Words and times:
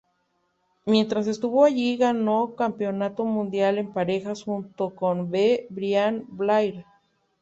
Mientras 0.83 1.27
estuvo 1.27 1.63
allí 1.63 1.95
ganó 1.95 2.55
Campeonato 2.55 3.23
Mundial 3.23 3.77
en 3.77 3.93
Parejas 3.93 4.41
junto 4.45 4.95
con 4.95 5.29
B. 5.29 5.67
Brian 5.69 6.25
Blair. 6.27 6.85